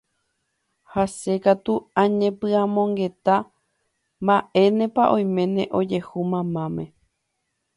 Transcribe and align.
ha 0.91 1.03
che 1.17 1.33
katu 1.43 1.73
añepy'amongeta 2.03 3.35
mba'énepa 4.23 5.03
oime 5.15 5.63
ojehu 5.79 6.19
mamáme 6.31 6.83